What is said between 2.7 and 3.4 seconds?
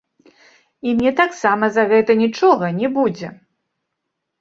не будзе!